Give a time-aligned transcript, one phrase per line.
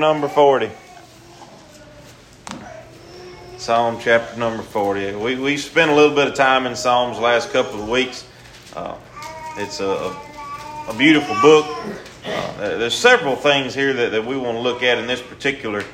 [0.00, 0.70] number 40.
[3.58, 5.16] Psalm chapter number 40.
[5.16, 8.26] We, we spent a little bit of time in Psalms last couple of weeks.
[8.74, 8.96] Uh,
[9.58, 10.16] it's a,
[10.88, 11.66] a, beautiful book.
[12.24, 15.84] Uh, there's several things here that, that we want to look at in this particular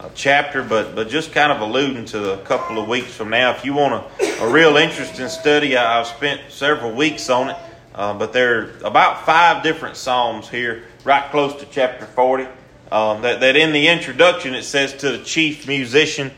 [0.00, 3.52] uh, chapter, but, but just kind of alluding to a couple of weeks from now.
[3.52, 7.56] If you want a, a real interesting study, I, have spent several weeks on it,
[7.94, 12.48] uh, but there are about five different Psalms here, right close to chapter 40.
[12.92, 16.30] Um, that, that in the introduction it says to the chief musician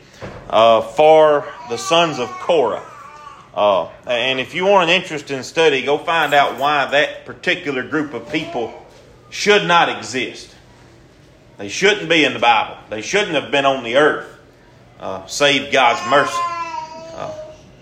[0.49, 2.83] uh, for the sons of Korah.
[3.53, 8.13] Uh, and if you want an interesting study, go find out why that particular group
[8.13, 8.85] of people
[9.29, 10.55] should not exist.
[11.57, 12.77] They shouldn't be in the Bible.
[12.89, 14.27] They shouldn't have been on the earth,
[14.99, 16.33] uh, save God's mercy.
[17.15, 17.33] Uh,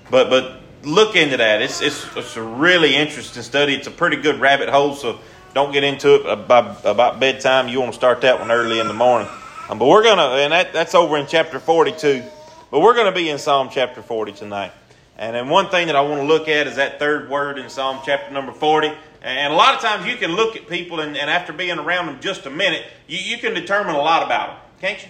[0.09, 1.61] but but look into that.
[1.61, 3.75] It's, it's it's a really interesting study.
[3.75, 4.95] It's a pretty good rabbit hole.
[4.95, 5.19] So
[5.55, 7.69] don't get into it about, about bedtime.
[7.69, 9.29] You want to start that one early in the morning.
[9.69, 12.23] Um, but we're gonna, and that, that's over in chapter forty-two.
[12.69, 14.73] But we're going to be in Psalm chapter forty tonight.
[15.17, 17.69] And then one thing that I want to look at is that third word in
[17.69, 18.91] Psalm chapter number 40.
[19.21, 22.07] And a lot of times you can look at people, and, and after being around
[22.07, 25.09] them just a minute, you, you can determine a lot about them, can't you?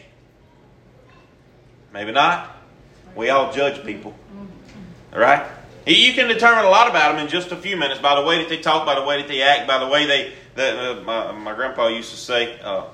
[1.92, 2.56] Maybe not.
[3.16, 4.14] We all judge people.
[5.12, 5.44] All right?
[5.86, 8.40] You can determine a lot about them in just a few minutes by the way
[8.40, 10.34] that they talk, by the way that they act, by the way they.
[10.56, 12.86] The, uh, my, my, grandpa used to say uh,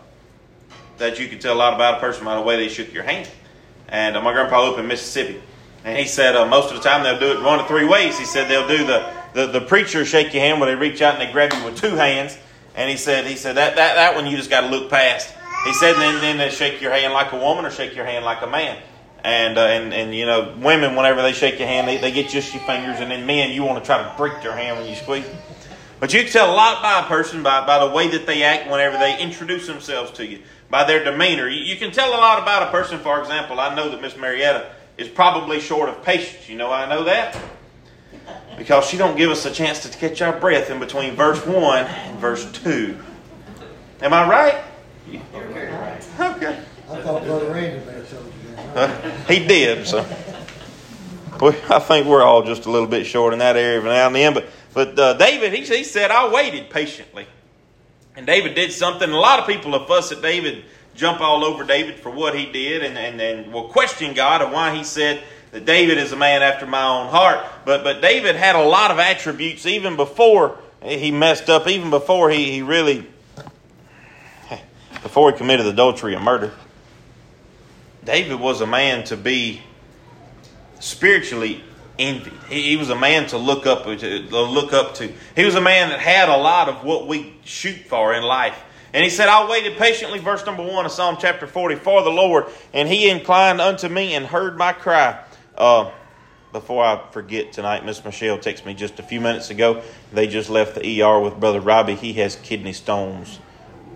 [0.98, 3.04] that you could tell a lot about a person by the way they shook your
[3.04, 3.30] hand.
[3.88, 5.42] And uh, my grandpa lived in Mississippi.
[5.86, 8.18] And he said uh, most of the time they'll do it one of three ways.
[8.20, 11.20] He said they'll do the, the, the preacher shake your hand where they reach out
[11.20, 12.38] and they grab you with two hands.
[12.76, 15.34] And he said, he said that, that, that one you just got to look past.
[15.66, 18.26] He said, then, then they shake your hand like a woman or shake your hand
[18.26, 18.82] like a man.
[19.24, 22.30] And, uh, and, and, you know, women, whenever they shake your hand, they, they get
[22.30, 23.00] just your fingers.
[23.00, 25.26] And then men, you want to try to break their hand when you squeeze.
[26.00, 28.42] But you can tell a lot by a person by, by the way that they
[28.42, 31.48] act whenever they introduce themselves to you, by their demeanor.
[31.48, 33.60] You, you can tell a lot about a person, for example.
[33.60, 36.50] I know that Miss Marietta is probably short of patience.
[36.50, 37.38] You know I know that?
[38.58, 41.86] Because she don't give us a chance to catch our breath in between verse 1
[41.86, 42.98] and verse 2.
[44.02, 44.64] Am I right?
[46.20, 46.60] Okay.
[46.90, 48.10] I thought Brother Randy may have
[49.28, 50.00] he did, so.
[51.42, 54.16] I think we're all just a little bit short in that area every now and
[54.16, 54.34] then.
[54.34, 57.26] But, but uh, David, he, he said, I waited patiently.
[58.16, 59.10] And David did something.
[59.10, 62.46] A lot of people have fussed at David jump all over David for what he
[62.52, 66.16] did and, and, and will question God and why he said that David is a
[66.16, 67.46] man after my own heart.
[67.66, 72.30] But, but David had a lot of attributes even before he messed up, even before
[72.30, 73.08] he, he really,
[75.02, 76.54] before he committed adultery and murder.
[78.04, 79.62] David was a man to be
[80.80, 81.64] spiritually
[82.00, 82.34] envied.
[82.50, 85.12] He, he was a man to look up to, look up to.
[85.36, 88.58] He was a man that had a lot of what we shoot for in life.
[88.94, 92.10] And he said, I waited patiently, verse number one of Psalm chapter 40, for the
[92.10, 95.24] Lord, and he inclined unto me and heard my cry.
[95.58, 95.92] Uh,
[96.52, 99.82] before I forget tonight, Miss Michelle texted me just a few minutes ago.
[100.12, 101.96] They just left the ER with Brother Robbie.
[101.96, 103.40] He has kidney stones,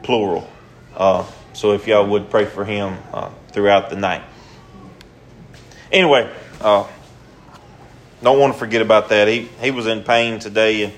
[0.04, 0.50] plural.
[0.96, 4.22] Uh, so if y'all would pray for him uh, throughout the night.
[5.90, 6.30] Anyway,
[6.60, 6.86] uh,
[8.22, 9.30] don't want to forget about that.
[9.30, 10.94] He he was in pain today, and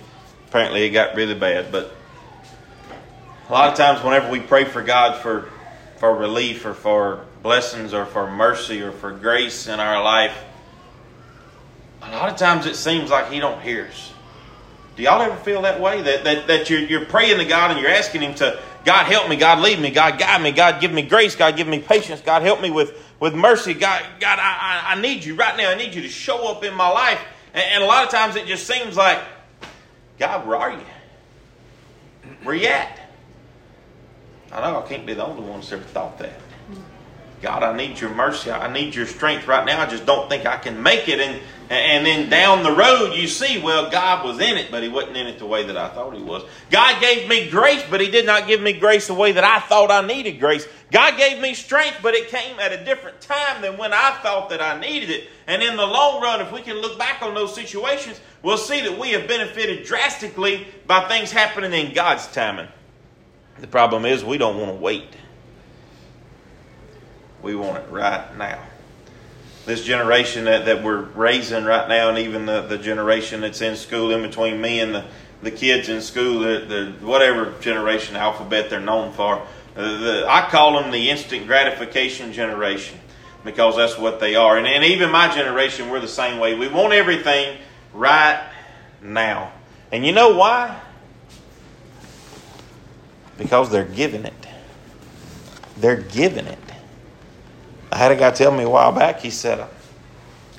[0.49, 1.71] apparently it got really bad.
[1.71, 1.93] But
[3.47, 5.49] a lot of times, whenever we pray for God for
[5.97, 10.35] for relief or for blessings or for mercy or for grace in our life,
[12.01, 14.13] a lot of times it seems like He don't hear us.
[14.95, 16.01] Do y'all ever feel that way?
[16.01, 19.27] That that, that you're, you're praying to God and you're asking Him to God help
[19.27, 22.21] me, God lead me, God guide me, God give me grace, God give me patience,
[22.21, 23.73] God help me with, with mercy.
[23.73, 25.69] God, God, I, I, need you right now.
[25.69, 27.19] I need you to show up in my life.
[27.53, 29.19] And, and, a lot of times it just seems like,
[30.17, 30.85] God, where are you?
[32.43, 32.97] Where you at?
[34.53, 36.39] I know I can't be the only one that's ever thought that.
[37.41, 38.51] God, I need your mercy.
[38.51, 39.81] I need your strength right now.
[39.81, 41.19] I just don't think I can make it.
[41.19, 44.89] And and then down the road, you see, well, God was in it, but He
[44.89, 46.43] wasn't in it the way that I thought He was.
[46.71, 49.59] God gave me grace, but He did not give me grace the way that I
[49.59, 50.65] thought I needed grace.
[50.91, 54.49] God gave me strength, but it came at a different time than when I thought
[54.49, 55.27] that I needed it.
[55.45, 58.81] And in the long run, if we can look back on those situations, we'll see
[58.81, 62.69] that we have benefited drastically by things happening in God's timing.
[63.59, 65.13] The problem is, we don't want to wait.
[67.41, 68.63] We want it right now.
[69.67, 73.75] This generation that, that we're raising right now, and even the, the generation that's in
[73.75, 75.03] school in between me and the,
[75.41, 80.49] the kids in school, the, the whatever generation alphabet they're known for, uh, the, I
[80.49, 82.97] call them the instant gratification generation
[83.43, 84.57] because that's what they are.
[84.57, 86.55] And, and even my generation, we're the same way.
[86.55, 87.57] We want everything
[87.93, 88.49] right
[89.01, 89.51] now.
[89.91, 90.79] And you know why?
[93.37, 94.47] Because they're giving it.
[95.75, 96.66] they're giving it.
[97.97, 99.67] I had a guy tell me a while back, he said,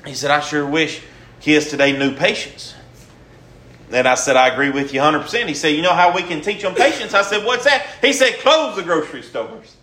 [0.05, 1.01] he said, I sure wish
[1.39, 2.75] kids today knew patience.
[3.93, 5.47] And I said, I agree with you 100%.
[5.47, 7.13] He said, You know how we can teach them patience?
[7.13, 7.87] I said, What's that?
[8.01, 9.77] He said, Close the grocery stores.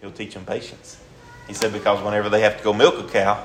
[0.00, 0.98] He'll teach them patience.
[1.46, 3.44] He said, Because whenever they have to go milk a cow,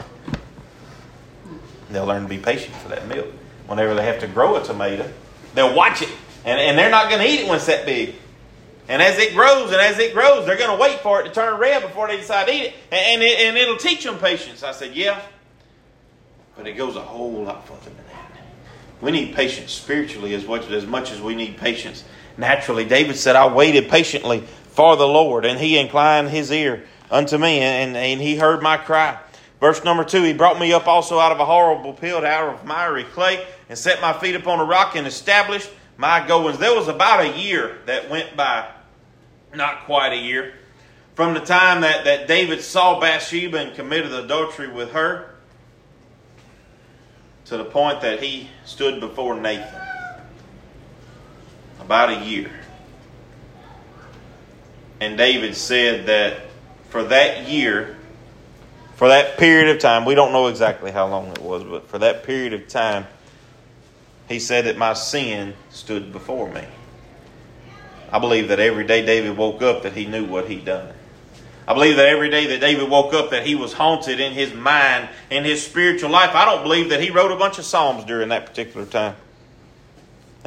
[1.90, 3.28] they'll learn to be patient for that milk.
[3.68, 5.12] Whenever they have to grow a tomato,
[5.56, 6.10] they'll watch it.
[6.46, 8.16] And, and they're not going to eat it when it's that big.
[8.90, 11.32] And as it grows and as it grows, they're going to wait for it to
[11.32, 12.74] turn red before they decide to eat it.
[12.92, 14.64] And, it, and it'll teach them patience.
[14.64, 15.22] I said, Yeah.
[16.56, 18.32] But it goes a whole lot further than that.
[19.02, 22.04] We need patience spiritually as much, as much as we need patience
[22.38, 22.86] naturally.
[22.86, 24.42] David said, I waited patiently
[24.72, 28.78] for the Lord, and he inclined his ear unto me, and, and he heard my
[28.78, 29.20] cry.
[29.60, 32.66] Verse number two, he brought me up also out of a horrible pit, out of
[32.66, 36.60] miry clay, and set my feet upon a rock and established my goings.
[36.60, 38.70] There was about a year that went by,
[39.54, 40.54] not quite a year,
[41.16, 45.36] from the time that, that David saw Bathsheba and committed adultery with her
[47.46, 49.82] to the point that he stood before Nathan.
[51.80, 52.52] About a year.
[55.00, 56.42] And David said that
[56.90, 57.96] for that year,
[58.96, 62.00] for that period of time, we don't know exactly how long it was, but for
[62.00, 63.08] that period of time,
[64.28, 66.64] he said that my sin stood before me.
[68.12, 70.94] I believe that every day David woke up that he knew what he'd done.
[71.68, 74.54] I believe that every day that David woke up that he was haunted in his
[74.54, 76.34] mind, in his spiritual life.
[76.34, 79.16] I don't believe that he wrote a bunch of psalms during that particular time.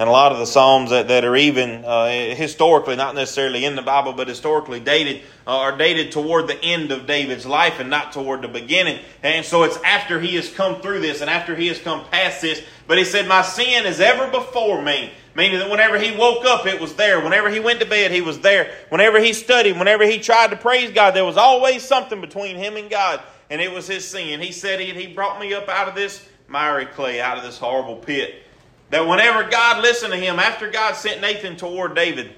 [0.00, 3.76] And a lot of the Psalms that, that are even uh, historically, not necessarily in
[3.76, 7.90] the Bible, but historically dated, uh, are dated toward the end of David's life and
[7.90, 8.98] not toward the beginning.
[9.22, 12.40] And so it's after he has come through this and after he has come past
[12.40, 12.62] this.
[12.90, 15.12] But he said, My sin is ever before me.
[15.36, 17.22] Meaning that whenever he woke up, it was there.
[17.22, 18.74] Whenever he went to bed, he was there.
[18.88, 22.76] Whenever he studied, whenever he tried to praise God, there was always something between him
[22.76, 23.22] and God.
[23.48, 24.40] And it was his sin.
[24.40, 27.94] He said he, brought me up out of this miry clay, out of this horrible
[27.94, 28.42] pit.
[28.90, 32.32] That whenever God listened to him, after God sent Nathan toward David,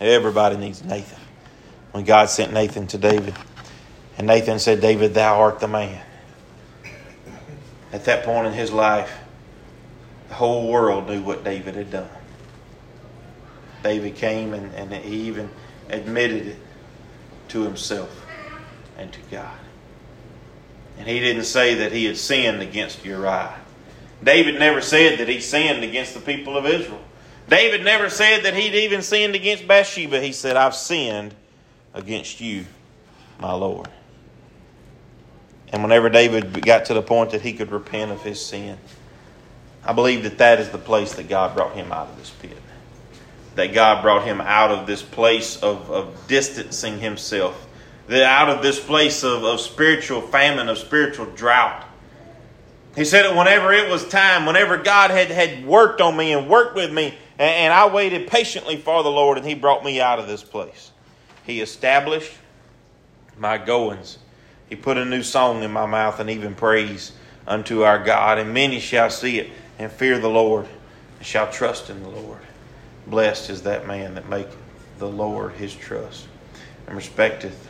[0.00, 1.20] everybody needs Nathan.
[1.92, 3.34] When God sent Nathan to David,
[4.18, 6.04] and Nathan said, David, thou art the man.
[7.92, 9.12] At that point in his life,
[10.28, 12.08] the whole world knew what David had done.
[13.82, 15.50] David came and, and he even
[15.90, 16.56] admitted it
[17.48, 18.24] to himself
[18.96, 19.58] and to God.
[20.98, 23.54] And he didn't say that he had sinned against Uriah.
[24.22, 27.00] David never said that he sinned against the people of Israel.
[27.48, 30.20] David never said that he'd even sinned against Bathsheba.
[30.20, 31.34] He said, I've sinned
[31.92, 32.64] against you,
[33.38, 33.88] my Lord.
[35.72, 38.78] And whenever David got to the point that he could repent of his sin,
[39.84, 42.56] I believe that that is the place that God brought him out of this pit.
[43.54, 47.66] That God brought him out of this place of, of distancing himself,
[48.06, 51.84] that out of this place of, of spiritual famine, of spiritual drought
[52.94, 56.48] he said that whenever it was time, whenever God had, had worked on me and
[56.48, 60.00] worked with me, and, and I waited patiently for the Lord, and He brought me
[60.00, 60.92] out of this place.
[61.44, 62.32] He established
[63.38, 64.18] my goings.
[64.72, 67.12] He put a new song in my mouth and even praise
[67.46, 68.38] unto our God.
[68.38, 70.66] And many shall see it and fear the Lord
[71.18, 72.38] and shall trust in the Lord.
[73.06, 74.56] Blessed is that man that maketh
[74.96, 76.26] the Lord his trust
[76.86, 77.68] and respecteth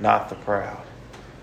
[0.00, 0.84] not the proud.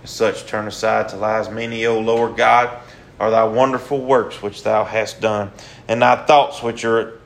[0.04, 2.78] As such, turn aside to lies many, O Lord God
[3.22, 5.54] are thy wonderful works which thou hast done,
[5.88, 7.22] and thy thoughts which are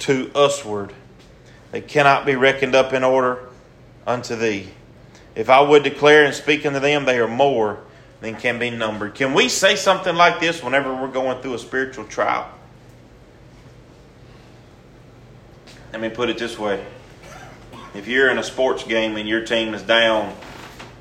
[0.00, 0.92] to usward.
[1.70, 3.48] They cannot be reckoned up in order
[4.08, 4.70] unto thee.
[5.38, 7.78] If I would declare and speak unto them, they are more
[8.20, 9.14] than can be numbered.
[9.14, 12.50] Can we say something like this whenever we're going through a spiritual trial?
[15.92, 16.84] Let me put it this way.
[17.94, 20.34] If you're in a sports game and your team is down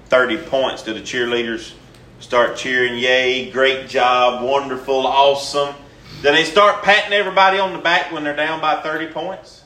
[0.06, 1.74] 30 points do the cheerleaders,
[2.20, 5.74] start cheering, yay, great job, wonderful, awesome.
[6.22, 9.63] Do they start patting everybody on the back when they're down by 30 points.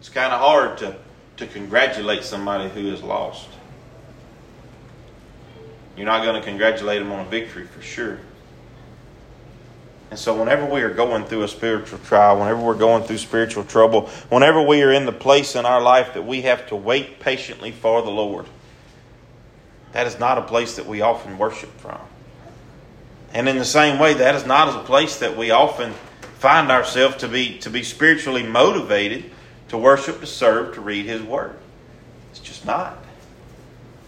[0.00, 0.96] It's kind of hard to,
[1.36, 3.48] to congratulate somebody who is lost.
[5.96, 8.18] You're not going to congratulate them on a victory for sure.
[10.10, 13.64] And so, whenever we are going through a spiritual trial, whenever we're going through spiritual
[13.64, 17.18] trouble, whenever we are in the place in our life that we have to wait
[17.20, 18.46] patiently for the Lord,
[19.92, 21.98] that is not a place that we often worship from.
[23.32, 25.92] And in the same way, that is not a place that we often
[26.38, 29.24] find ourselves to be, to be spiritually motivated
[29.68, 31.56] to worship, to serve, to read His Word.
[32.30, 32.96] It's just not.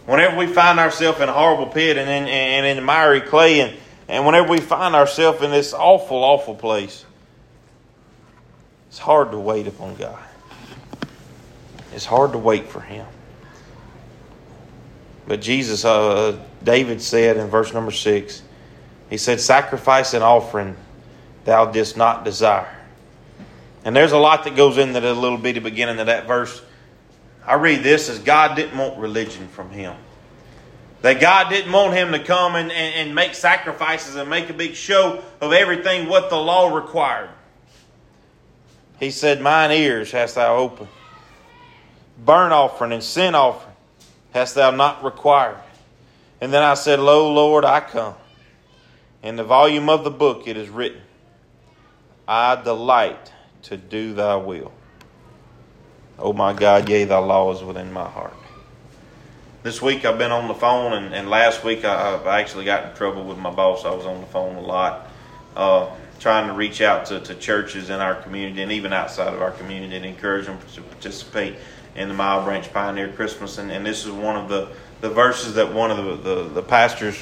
[0.06, 3.76] Whenever we find ourselves in a horrible pit and in, and in miry clay, and,
[4.08, 7.04] and whenever we find ourselves in this awful, awful place,
[8.88, 10.22] it's hard to wait upon God.
[11.92, 13.06] It's hard to wait for Him.
[15.26, 18.42] But Jesus, uh, David said in verse number six,
[19.10, 20.76] he said, Sacrifice and offering
[21.44, 22.75] thou didst not desire.
[23.86, 26.60] And there's a lot that goes into the little bitty beginning of that verse.
[27.46, 29.94] I read this as God didn't want religion from him.
[31.02, 34.54] That God didn't want him to come and, and, and make sacrifices and make a
[34.54, 37.30] big show of everything what the law required.
[38.98, 40.88] He said, Mine ears hast thou opened.
[42.24, 43.76] Burnt offering and sin offering
[44.32, 45.60] hast thou not required.
[46.40, 48.16] And then I said, Lo, Lord, I come.
[49.22, 51.02] In the volume of the book it is written,
[52.26, 53.30] I delight
[53.66, 54.72] to do thy will.
[56.18, 58.32] Oh my God, yea, thy law is within my heart.
[59.64, 62.88] This week I've been on the phone, and, and last week I, I, actually got
[62.88, 63.84] in trouble with my boss.
[63.84, 65.08] I was on the phone a lot,
[65.56, 69.42] uh, trying to reach out to, to churches in our community and even outside of
[69.42, 71.56] our community and encourage them to participate
[71.96, 73.58] in the Mile Branch Pioneer Christmas.
[73.58, 74.68] And, and this is one of the,
[75.00, 77.20] the verses that one of the, the, the pastors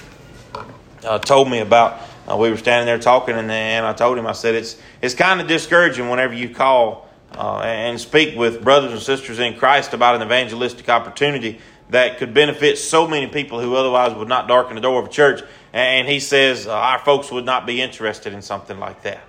[1.05, 2.03] uh, told me about.
[2.29, 5.15] Uh, we were standing there talking, and, and I told him, I said, it's, it's
[5.15, 9.93] kind of discouraging whenever you call uh, and speak with brothers and sisters in Christ
[9.93, 14.77] about an evangelistic opportunity that could benefit so many people who otherwise would not darken
[14.77, 15.43] the door of a church.
[15.73, 19.21] And he says, uh, our folks would not be interested in something like that.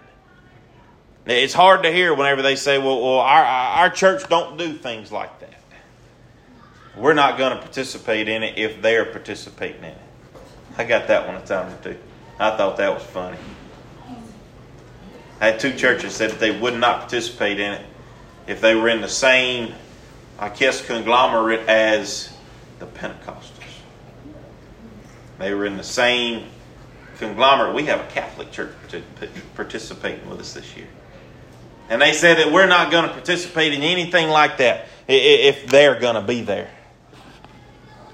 [1.26, 5.12] It's hard to hear whenever they say, well, well our, our church don't do things
[5.12, 5.54] like that.
[6.96, 9.98] We're not going to participate in it if they're participating in it.
[10.78, 11.98] I got that one a time or two.
[12.40, 13.38] I thought that was funny.
[15.40, 17.86] I had two churches said that they would not participate in it
[18.48, 19.74] if they were in the same,
[20.40, 22.34] I guess, conglomerate as
[22.80, 23.52] the Pentecostals.
[25.40, 26.48] They were in the same
[27.18, 27.76] conglomerate.
[27.76, 28.72] We have a Catholic church
[29.56, 30.88] participating with us this year.
[31.90, 36.00] And they said that we're not going to participate in anything like that if they're
[36.00, 36.70] going to be there.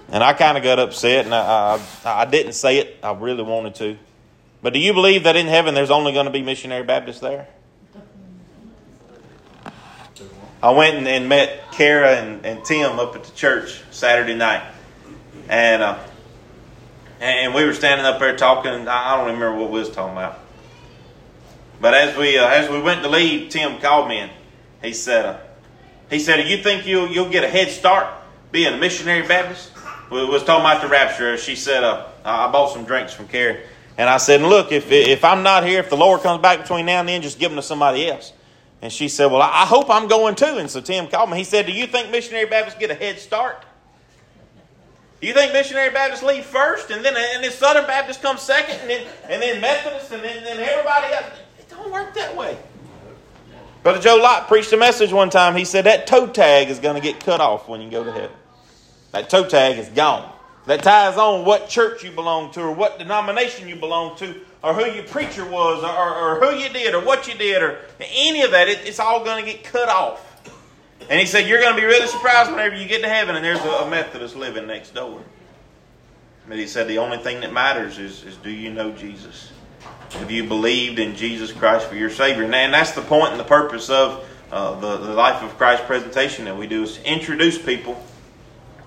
[0.10, 2.98] And I kind of got upset, and I, I, I, didn't say it.
[3.02, 3.98] I really wanted to.
[4.62, 7.48] But do you believe that in heaven there's only going to be missionary Baptists there?
[10.64, 14.64] I went and, met Kara and, and, Tim up at the church Saturday night,
[15.50, 15.98] and uh,
[17.20, 18.88] and we were standing up there talking.
[18.88, 20.40] I don't remember what we was talking about.
[21.80, 24.32] But as we uh, as we went to leave, Tim called me and
[24.84, 25.38] he said, uh,
[26.12, 28.08] he said, "You think you'll you'll get a head start
[28.52, 29.72] being a missionary Baptist?"
[30.12, 31.38] We was talking about the rapture.
[31.38, 33.62] She said, uh, "I bought some drinks from Carrie."
[33.98, 36.86] And I said, Look, if, if I'm not here, if the Lord comes back between
[36.86, 38.34] now and then, just give them to somebody else.
[38.82, 40.58] And she said, Well, I hope I'm going too.
[40.58, 41.38] And so Tim called me.
[41.38, 43.64] He said, Do you think missionary Baptists get a head start?
[45.20, 48.80] Do you think missionary Baptists leave first and then and then Southern Baptists come second
[48.82, 51.26] and then and then Methodists and then, then everybody else?
[51.60, 52.58] It don't work that way.
[53.84, 55.56] Brother Joe Lott preached a message one time.
[55.56, 58.12] He said that toe tag is going to get cut off when you go to
[58.12, 58.36] heaven.
[59.12, 60.32] That toe tag is gone
[60.66, 64.74] that ties on what church you belong to or what denomination you belong to or
[64.74, 67.80] who your preacher was or, or, or who you did or what you did or
[68.00, 68.68] any of that.
[68.68, 70.28] It, it's all going to get cut off.
[71.10, 73.44] And he said, You're going to be really surprised whenever you get to heaven and
[73.44, 75.22] there's a, a Methodist living next door.
[76.48, 79.52] But he said, The only thing that matters is, is do you know Jesus?
[80.12, 82.44] Have you believed in Jesus Christ for your Savior?
[82.44, 85.84] And, and that's the point and the purpose of uh, the, the Life of Christ
[85.86, 88.04] presentation that we do is to introduce people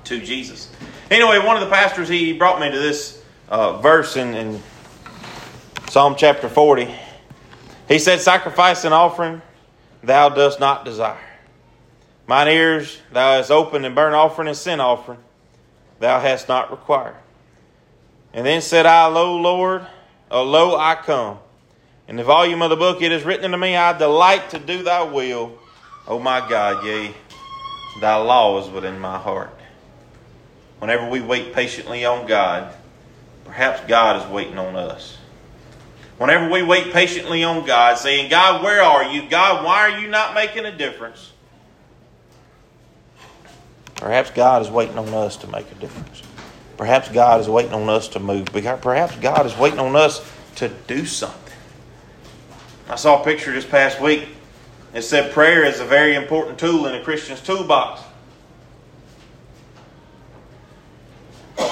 [0.04, 0.70] to Jesus.
[1.10, 4.62] Anyway, one of the pastors, he brought me to this uh, verse in, in
[5.90, 6.88] Psalm chapter 40.
[7.88, 9.42] He said, Sacrifice and offering
[10.02, 11.18] thou dost not desire.
[12.26, 15.18] Mine ears thou hast opened, and burnt offering and sin offering
[16.00, 17.16] thou hast not required.
[18.32, 19.86] And then said I, Lo, Lord,
[20.30, 21.38] oh, lo, I come.
[22.08, 24.82] In the volume of the book it is written unto me, I delight to do
[24.82, 25.58] thy will,
[26.08, 27.14] O my God, yea,
[28.00, 29.53] thy law is within my heart
[30.84, 32.70] whenever we wait patiently on God,
[33.46, 35.16] perhaps God is waiting on us.
[36.18, 39.26] Whenever we wait patiently on God, saying, God, where are you?
[39.30, 41.32] God, why are you not making a difference?
[43.94, 46.22] Perhaps God is waiting on us to make a difference.
[46.76, 48.44] Perhaps God is waiting on us to move.
[48.44, 50.20] Perhaps God is waiting on us
[50.56, 51.56] to do something.
[52.90, 54.28] I saw a picture this past week.
[54.92, 58.02] It said prayer is a very important tool in a Christian's toolbox.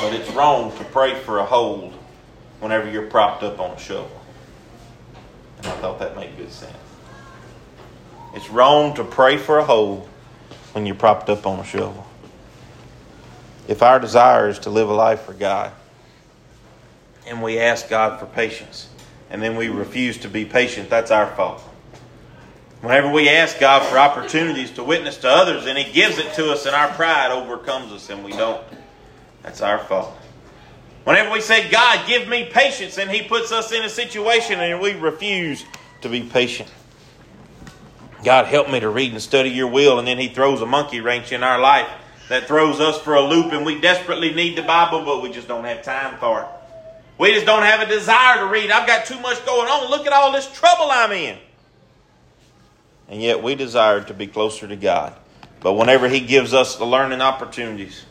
[0.03, 1.93] But it's wrong to pray for a hold
[2.59, 4.21] whenever you're propped up on a shovel.
[5.59, 6.77] And I thought that made good sense.
[8.35, 10.09] It's wrong to pray for a hold
[10.73, 12.05] when you're propped up on a shovel.
[13.69, 15.71] If our desire is to live a life for God,
[17.29, 18.89] and we ask God for patience,
[19.31, 21.61] and then we refuse to be patient, that's our fault.
[22.81, 26.51] Whenever we ask God for opportunities to witness to others and He gives it to
[26.51, 28.61] us and our pride overcomes us and we don't,
[29.45, 30.19] that's our fault.
[31.05, 34.81] Whenever we say, God, give me patience, and He puts us in a situation and
[34.81, 35.65] we refuse
[36.03, 36.73] to be patient.
[38.25, 41.01] God, help me to read and study your will, and then He throws a monkey
[41.01, 41.89] wrench in our life
[42.29, 45.49] that throws us for a loop, and we desperately need the Bible, but we just
[45.49, 46.47] don't have time for it.
[47.19, 48.71] We just don't have a desire to read.
[48.71, 49.91] I've got too much going on.
[49.91, 51.37] Look at all this trouble I'm in.
[53.09, 55.15] And yet we desire to be closer to God.
[55.61, 58.05] But whenever He gives us the learning opportunities,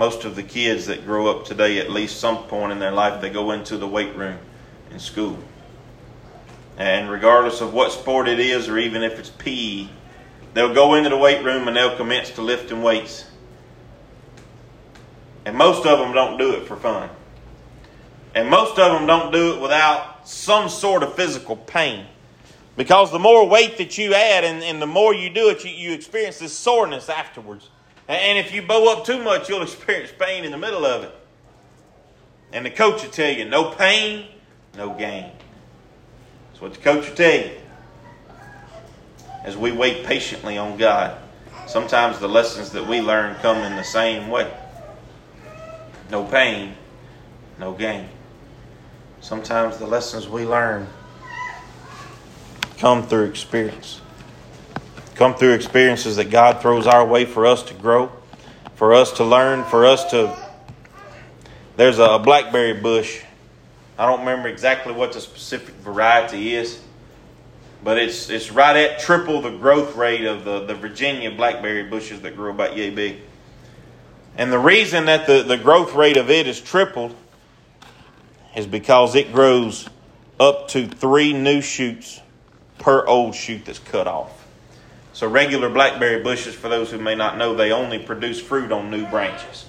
[0.00, 3.20] most of the kids that grow up today, at least some point in their life,
[3.20, 4.38] they go into the weight room
[4.90, 5.38] in school.
[6.78, 9.88] And regardless of what sport it is, or even if it's PE,
[10.54, 13.26] they'll go into the weight room and they'll commence to lifting weights.
[15.44, 17.10] And most of them don't do it for fun.
[18.34, 22.06] And most of them don't do it without some sort of physical pain.
[22.74, 25.70] Because the more weight that you add and, and the more you do it, you,
[25.70, 27.68] you experience this soreness afterwards.
[28.10, 31.14] And if you bow up too much, you'll experience pain in the middle of it.
[32.52, 34.26] And the coach will tell you no pain,
[34.76, 35.30] no gain.
[36.48, 37.52] That's what the coach will tell you.
[39.44, 41.16] As we wait patiently on God,
[41.68, 44.52] sometimes the lessons that we learn come in the same way
[46.10, 46.74] no pain,
[47.58, 48.08] no gain.
[49.20, 50.88] Sometimes the lessons we learn
[52.78, 54.00] come through experience.
[55.20, 58.10] Come through experiences that God throws our way for us to grow,
[58.74, 60.34] for us to learn, for us to.
[61.76, 63.20] There's a blackberry bush.
[63.98, 66.80] I don't remember exactly what the specific variety is,
[67.84, 72.22] but it's it's right at triple the growth rate of the, the Virginia blackberry bushes
[72.22, 73.18] that grow about yay big.
[74.38, 77.14] And the reason that the, the growth rate of it is tripled
[78.56, 79.86] is because it grows
[80.40, 82.22] up to three new shoots
[82.78, 84.39] per old shoot that's cut off.
[85.12, 88.90] So, regular blackberry bushes, for those who may not know, they only produce fruit on
[88.90, 89.66] new branches.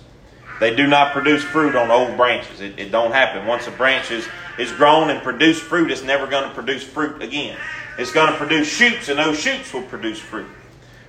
[0.60, 2.62] They do not produce fruit on old branches.
[2.62, 3.48] It, it don't happen.
[3.48, 4.28] Once a branch is,
[4.60, 7.58] is grown and produce fruit, it's never going to produce fruit again.
[7.98, 10.48] It's going to produce shoots, and those shoots will produce fruit.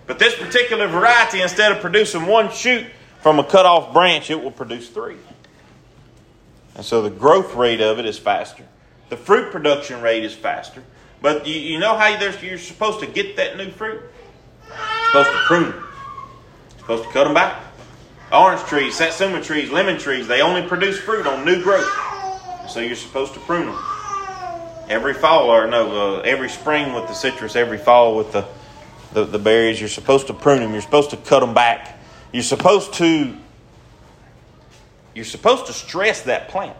[0.06, 2.87] But this particular variety, instead of producing one shoot,
[3.20, 5.16] from a cut off branch, it will produce three.
[6.74, 8.66] And so the growth rate of it is faster.
[9.11, 10.83] The fruit production rate is faster.
[11.20, 14.02] But you, you know how you're supposed to get that new fruit?
[15.12, 15.72] Supposed to prune them.
[15.75, 17.62] You're supposed to cut them back.
[18.33, 21.88] Orange trees, satsuma trees, lemon trees, they only produce fruit on new growth.
[22.68, 23.79] So you're supposed to prune them.
[24.88, 28.46] Every fall, or no, uh, every spring with the citrus, every fall with the,
[29.12, 30.72] the, the berries, you're supposed to prune them.
[30.72, 31.92] You're supposed to cut them back
[32.33, 33.37] you're supposed to
[35.14, 36.77] you're supposed to stress that plant.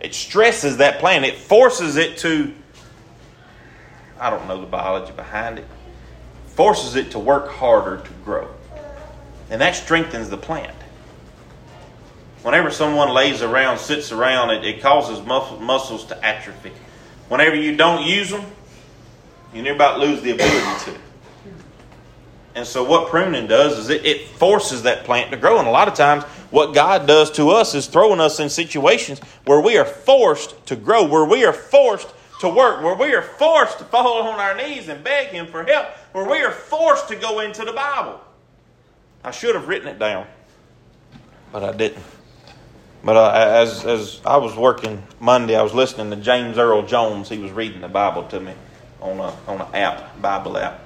[0.00, 1.24] It stresses that plant.
[1.24, 2.52] It forces it to
[4.18, 5.66] I don't know the biology behind it.
[6.58, 8.48] Forces it to work harder to grow.
[9.48, 10.74] And that strengthens the plant.
[12.42, 16.72] Whenever someone lays around, sits around, it, it causes muscles to atrophy.
[17.28, 18.44] Whenever you don't use them,
[19.54, 20.98] you near about lose the ability to.
[22.56, 25.60] And so, what pruning does is it, it forces that plant to grow.
[25.60, 29.20] And a lot of times, what God does to us is throwing us in situations
[29.44, 33.22] where we are forced to grow, where we are forced to work, where we are
[33.22, 37.08] forced to fall on our knees and beg Him for help, where we are forced
[37.08, 38.20] to go into the Bible.
[39.24, 40.26] I should have written it down,
[41.52, 42.04] but I didn't.
[43.04, 47.28] But uh, as, as I was working Monday, I was listening to James Earl Jones.
[47.28, 48.52] He was reading the Bible to me
[49.00, 50.80] on a on an app, Bible app.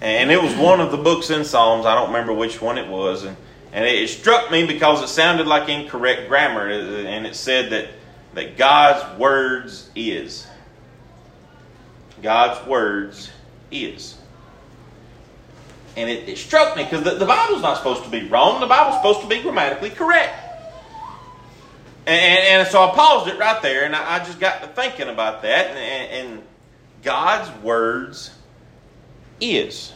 [0.00, 1.86] And it was one of the books in Psalms.
[1.86, 3.24] I don't remember which one it was.
[3.24, 3.36] And,
[3.72, 6.68] and it struck me because it sounded like incorrect grammar.
[6.68, 7.88] And it said that,
[8.34, 10.45] that God's words is.
[12.22, 13.30] God's words
[13.70, 14.16] is.
[15.96, 18.60] And it, it struck me because the, the Bible's not supposed to be wrong.
[18.60, 20.42] The Bible's supposed to be grammatically correct.
[22.06, 24.68] And, and, and, so I paused it right there, and I, I just got to
[24.68, 25.68] thinking about that.
[25.68, 25.78] And,
[26.28, 26.42] and,
[27.02, 28.32] God's words
[29.40, 29.92] is.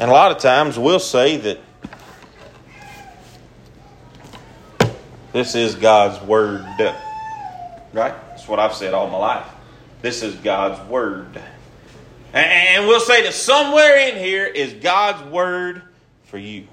[0.00, 1.60] And a lot of times we'll say that
[5.32, 6.64] this is God's Word.
[7.92, 8.14] Right?
[8.30, 9.46] That's what I've said all my life.
[10.02, 11.40] This is God's Word.
[12.32, 15.82] And we'll say that somewhere in here is God's Word
[16.24, 16.66] for you.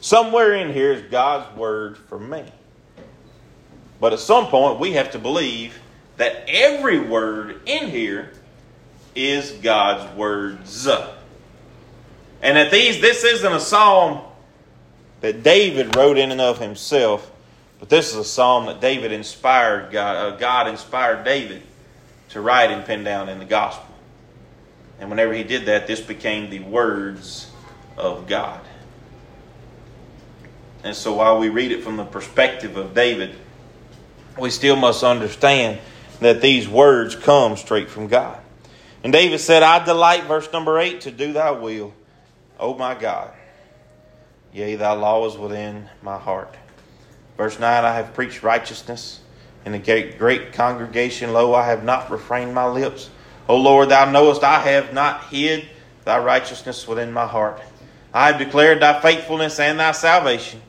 [0.00, 2.44] Somewhere in here is God's Word for me.
[4.00, 5.78] But at some point, we have to believe
[6.16, 8.32] that every word in here
[9.14, 10.86] is God's words.
[12.42, 14.22] And that these, this isn't a psalm
[15.20, 17.30] that David wrote in and of himself,
[17.78, 21.62] but this is a psalm that David inspired God, uh, God inspired David
[22.30, 23.94] to write and pen down in the gospel.
[24.98, 27.50] And whenever he did that, this became the words
[27.96, 28.60] of God.
[30.82, 33.34] And so while we read it from the perspective of David,
[34.38, 35.78] we still must understand
[36.20, 38.40] that these words come straight from God.
[39.02, 41.94] And David said, I delight, verse number 8, to do thy will,
[42.58, 43.32] O my God.
[44.52, 46.54] Yea, thy law is within my heart.
[47.36, 49.20] Verse 9, I have preached righteousness
[49.64, 51.32] in a great congregation.
[51.32, 53.10] Lo, I have not refrained my lips.
[53.48, 55.66] O Lord, thou knowest I have not hid
[56.04, 57.60] thy righteousness within my heart.
[58.12, 60.62] I have declared thy faithfulness and thy salvation.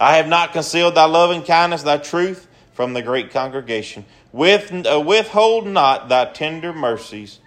[0.00, 4.04] I have not concealed thy loving kindness, thy truth from the great congregation.
[4.32, 7.40] With, uh, withhold not thy tender mercies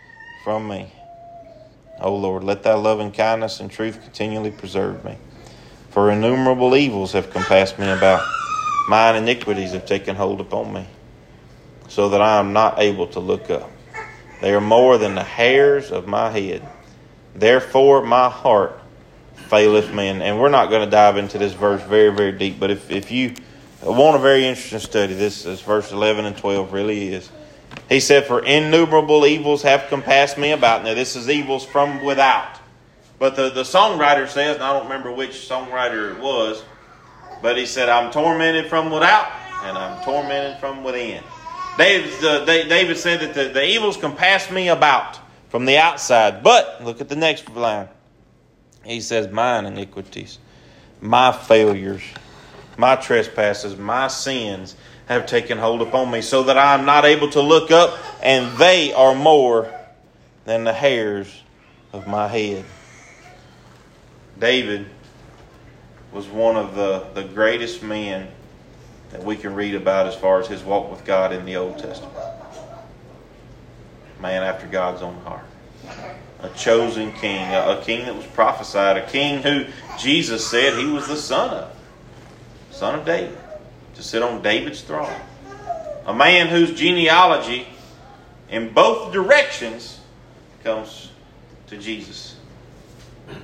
[0.43, 0.91] from me.
[1.99, 5.17] O Lord, let thy loving kindness and truth continually preserve me.
[5.89, 8.40] For innumerable evils have compassed me about.
[8.91, 10.85] Mine iniquities have taken hold upon me,
[11.87, 13.71] so that I am not able to look up.
[14.41, 16.61] They are more than the hairs of my head.
[17.33, 18.77] Therefore, my heart
[19.47, 20.09] faileth me.
[20.09, 22.91] And, and we're not going to dive into this verse very, very deep, but if,
[22.91, 23.33] if you
[23.81, 27.29] want a very interesting study, this is verse 11 and 12 really is.
[27.87, 30.83] He said, For innumerable evils have compassed me about.
[30.83, 32.59] Now, this is evils from without.
[33.19, 36.61] But the, the songwriter says, and I don't remember which songwriter it was,
[37.41, 39.31] but he said, I'm tormented from without
[39.63, 41.23] and I'm tormented from within.
[41.77, 46.43] David, uh, David said that the, the evils compass me about from the outside.
[46.43, 47.87] But look at the next line.
[48.83, 50.39] He says, Mine iniquities,
[50.99, 52.01] my failures,
[52.77, 54.75] my trespasses, my sins
[55.07, 58.57] have taken hold upon me, so that I am not able to look up, and
[58.57, 59.71] they are more
[60.45, 61.43] than the hairs
[61.93, 62.65] of my head.
[64.39, 64.87] David
[66.11, 68.27] was one of the, the greatest men
[69.11, 71.77] that we can read about as far as his walk with God in the Old
[71.77, 72.13] Testament.
[74.19, 75.45] Man after God's own heart.
[76.41, 79.65] A chosen king, a, a king that was prophesied, a king who
[79.97, 81.75] Jesus said he was the son of,
[82.71, 83.37] son of David,
[83.95, 85.13] to sit on David's throne.
[86.05, 87.67] A man whose genealogy
[88.49, 89.99] in both directions
[90.63, 91.11] comes
[91.67, 92.35] to Jesus.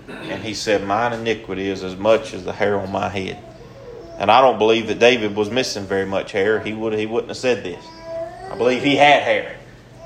[0.08, 3.38] And he said, Mine iniquity is as much as the hair on my head.
[4.18, 6.60] And I don't believe that David was missing very much hair.
[6.60, 7.84] He would he wouldn't have said this.
[8.52, 9.58] I believe he had hair.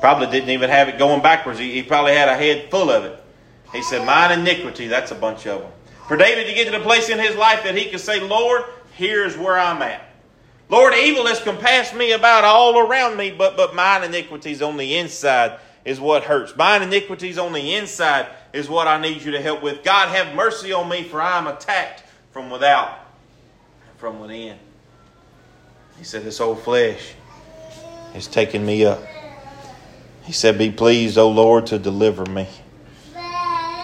[0.01, 1.59] Probably didn't even have it going backwards.
[1.59, 3.23] He, he probably had a head full of it.
[3.71, 5.71] He said, Mine iniquity, that's a bunch of them.
[6.07, 8.63] For David to get to the place in his life that he could say, Lord,
[8.95, 10.03] here's where I'm at.
[10.67, 14.97] Lord, evil has compassed me about all around me, but, but mine iniquities on the
[14.97, 16.55] inside is what hurts.
[16.55, 19.83] Mine iniquities on the inside is what I need you to help with.
[19.83, 22.99] God, have mercy on me, for I am attacked from without
[23.89, 24.57] and from within.
[25.97, 27.13] He said, This old flesh
[28.15, 29.03] is taking me up.
[30.23, 32.47] He said, Be pleased, O Lord, to deliver me.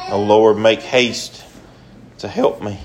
[0.09, 1.43] O Lord, make haste
[2.19, 2.79] to help me.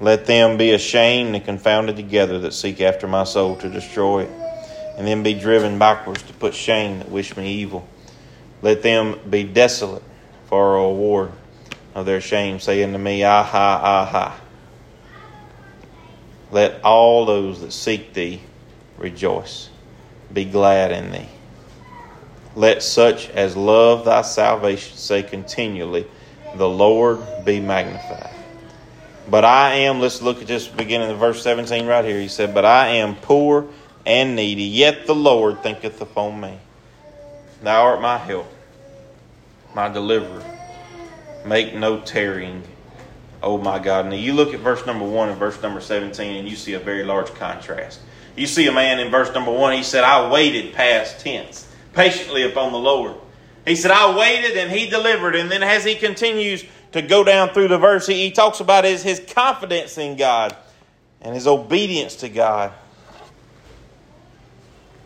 [0.00, 4.30] Let them be ashamed and confounded together that seek after my soul to destroy it,
[4.96, 7.86] and then be driven backwards to put shame that wish me evil.
[8.64, 10.02] Let them be desolate
[10.46, 11.32] for a reward
[11.94, 14.40] of their shame, saying to me, ah, Aha, aha.
[16.50, 18.40] Let all those that seek thee
[18.96, 19.68] rejoice,
[20.32, 21.28] be glad in thee.
[22.56, 26.06] Let such as love thy salvation say continually,
[26.56, 28.34] The Lord be magnified.
[29.28, 32.18] But I am, let's look at this beginning of verse 17 right here.
[32.18, 33.66] He said, But I am poor
[34.06, 36.58] and needy, yet the Lord thinketh upon me.
[37.62, 38.53] Thou art my help
[39.74, 40.42] my deliverer.
[41.44, 42.62] Make no tarrying,
[43.42, 44.06] oh my God.
[44.06, 46.78] Now you look at verse number 1 and verse number 17, and you see a
[46.78, 48.00] very large contrast.
[48.36, 52.42] You see a man in verse number 1, he said, I waited past tense, patiently
[52.42, 53.14] upon the Lord.
[53.66, 55.36] He said, I waited and he delivered.
[55.36, 58.84] And then as he continues to go down through the verse, he, he talks about
[58.84, 60.56] his, his confidence in God
[61.20, 62.72] and his obedience to God.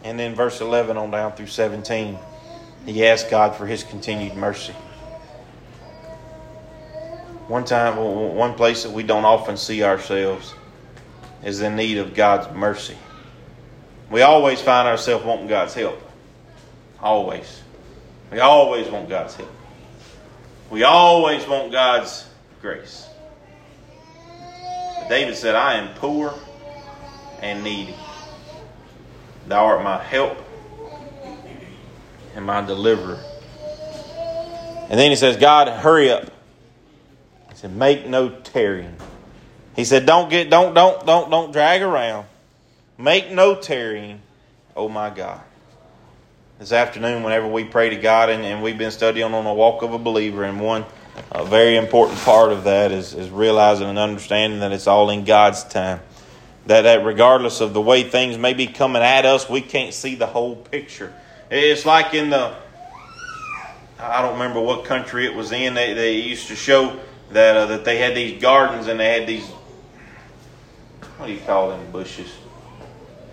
[0.02, 2.18] And then verse 11 on down through 17.
[2.86, 4.74] He asked God for his continued mercy.
[7.48, 10.54] One time, one place that we don't often see ourselves
[11.42, 12.96] is in need of God's mercy.
[14.10, 16.00] We always find ourselves wanting God's help.
[17.00, 17.62] Always.
[18.30, 19.50] We always want God's help.
[20.70, 22.26] We always want God's
[22.60, 23.08] grace.
[24.98, 26.34] But David said, I am poor
[27.40, 27.94] and needy.
[29.46, 30.36] Thou art my help
[32.34, 33.18] and my deliverer.
[34.90, 36.24] And then he says, God, hurry up.
[37.50, 38.96] He said, make no tarrying.
[39.76, 42.26] He said, don't get, don't, don't, don't, don't drag around.
[42.96, 44.20] Make no tarrying,
[44.74, 45.40] oh my God.
[46.58, 49.82] this afternoon whenever we pray to God, and, and we've been studying on the walk
[49.82, 50.84] of a believer, and one
[51.32, 55.24] a very important part of that is, is realizing and understanding that it's all in
[55.24, 56.00] God's time.
[56.66, 60.14] That, that regardless of the way things may be coming at us, we can't see
[60.14, 61.12] the whole picture.
[61.50, 62.54] It's like in the,
[63.98, 66.98] I don't remember what country it was in, they, they used to show
[67.32, 69.46] that, uh, that they had these gardens and they had these,
[71.16, 72.30] what do you call them bushes?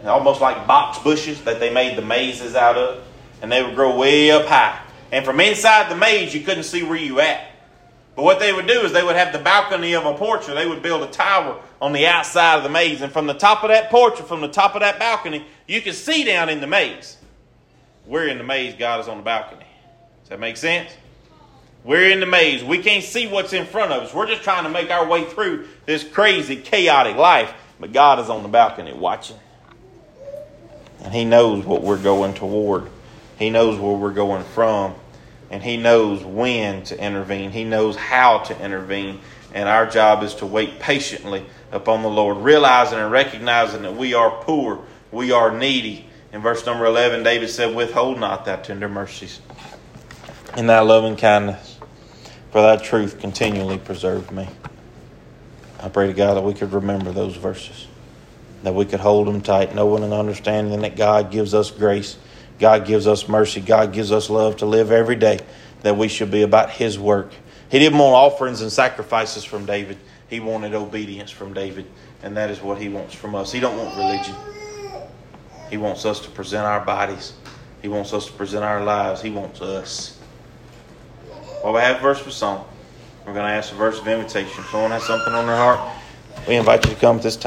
[0.06, 3.04] Almost like box bushes that they made the mazes out of.
[3.41, 4.80] And they would grow way up high.
[5.12, 7.51] And from inside the maze, you couldn't see where you at.
[8.15, 10.54] But what they would do is they would have the balcony of a porch, or
[10.54, 13.01] they would build a tower on the outside of the maze.
[13.01, 15.82] And from the top of that porch, or from the top of that balcony, you
[15.82, 17.17] could see down in the maze.
[18.08, 19.65] We're in the maze, God is on the balcony.
[20.22, 20.91] Does that make sense?
[21.84, 22.63] We're in the maze.
[22.63, 24.13] We can't see what's in front of us.
[24.13, 27.54] We're just trying to make our way through this crazy, chaotic life.
[27.80, 29.38] But God is on the balcony watching.
[31.04, 32.89] And He knows what we're going toward,
[33.38, 34.96] He knows where we're going from
[35.52, 37.52] and He knows when to intervene.
[37.52, 39.20] He knows how to intervene.
[39.54, 44.13] And our job is to wait patiently upon the Lord, realizing and recognizing that we
[44.13, 46.10] are poor, we are needy.
[46.36, 49.39] In verse number 11, David said, Withhold not thy tender mercies
[50.56, 51.80] and thy loving kindness,
[52.52, 54.48] for thy truth continually preserved me.
[55.80, 57.88] I pray to God that we could remember those verses,
[58.63, 62.17] that we could hold them tight, knowing and understanding that God gives us grace
[62.60, 63.62] God gives us mercy.
[63.62, 65.39] God gives us love to live every day
[65.82, 67.32] that we should be about His work.
[67.69, 69.98] He didn't want offerings and sacrifices from David.
[70.30, 71.86] He wanted obedience from David,
[72.24, 73.52] and that is what He wants from us.
[73.52, 74.36] He don't want religion.
[75.69, 77.34] He wants us to present our bodies.
[77.82, 79.21] He wants us to present our lives.
[79.21, 80.19] He wants us.
[81.63, 82.65] Well, we have a verse for song.
[83.25, 84.60] We're going to ask a verse of invitation.
[84.60, 85.80] If someone has something on their heart,
[86.47, 87.43] we invite you to come at this time.